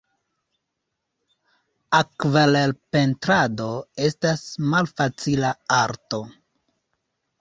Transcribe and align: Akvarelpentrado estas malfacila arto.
Akvarelpentrado 1.97 3.67
estas 4.07 4.47
malfacila 4.73 5.53
arto. 5.81 6.23